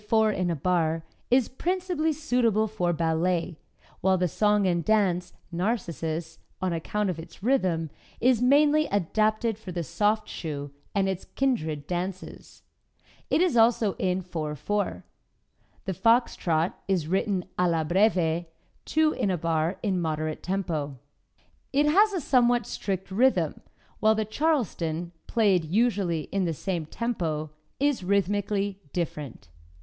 ][Music: 0.01 0.11
Minuet 0.11 0.23
by 0.23 0.33
Mozart] 0.33 0.49
The 0.49 0.55
Gavotte, 0.55 0.59
played 0.59 0.79
4 0.79 0.85
in 0.87 0.95
a 0.95 0.95
bar, 0.95 1.03
is 1.29 1.49
principally 1.87 2.13
suitable 2.13 2.67
for 2.67 2.91
Ballet, 2.91 3.57
while 4.01 4.17
the 4.17 4.27
Song 4.27 4.65
and 4.65 4.83
Dance 4.83 5.33
("Narcissus"), 5.51 6.39
on 6.59 6.73
account 6.73 7.11
of 7.11 7.19
its 7.19 7.43
rhythm, 7.43 7.91
is 8.19 8.41
mainly 8.41 8.87
adapted 8.87 9.59
for 9.59 9.71
the 9.71 9.83
soft 9.83 10.27
shoe 10.27 10.71
and 10.95 11.07
its 11.07 11.25
kindred 11.35 11.85
dances. 11.85 12.63
It 13.29 13.41
is 13.41 13.55
also 13.55 13.93
in 13.99 14.21
4 14.23 14.55
4. 14.55 15.03
The 15.85 15.93
Fox 15.93 16.35
Trot 16.35 16.79
is 16.87 17.05
written 17.07 17.45
"Alla 17.59 17.85
Breve," 17.85 18.45
2 18.85 19.11
in 19.13 19.29
a 19.29 19.37
bar 19.37 19.77
in 19.83 20.01
moderate 20.01 20.41
tempo. 20.41 20.97
It 21.71 21.85
has 21.85 22.11
a 22.11 22.21
somewhat 22.21 22.65
strict 22.65 23.11
rhythm, 23.11 23.61
while 23.99 24.15
the 24.15 24.25
"Charleston," 24.25 25.11
played 25.27 25.63
usually 25.63 26.21
in 26.31 26.45
the 26.45 26.55
same 26.55 26.87
tempo, 26.87 27.51
is 27.79 28.03
rhythmically 28.03 28.79
different. 28.93 29.49